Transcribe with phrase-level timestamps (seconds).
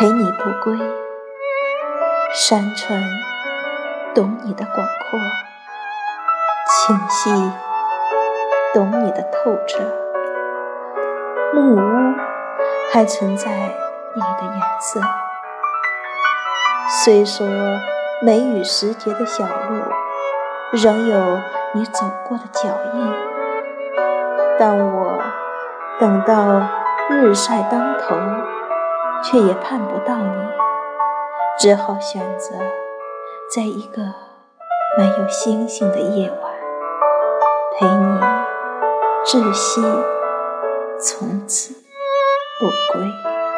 [0.00, 0.78] 陪你不归，
[2.32, 3.02] 山川
[4.14, 5.20] 懂你的广阔，
[6.66, 7.30] 清溪
[8.72, 9.84] 懂你的透彻，
[11.52, 11.80] 木屋
[12.90, 13.50] 还存在
[14.14, 15.02] 你的颜色。
[17.04, 17.46] 虽说
[18.22, 19.82] 梅雨时节的小路，
[20.82, 21.40] 仍有
[21.74, 23.14] 你走过的脚印，
[24.58, 25.22] 但我
[25.98, 26.66] 等到
[27.10, 28.16] 日晒当头。
[29.22, 30.34] 却也盼不到你，
[31.58, 32.54] 只好选择
[33.54, 34.02] 在一个
[34.98, 36.52] 没有星星的夜晚，
[37.78, 38.20] 陪你
[39.24, 39.82] 窒息，
[40.98, 41.74] 从此
[42.58, 43.49] 不归。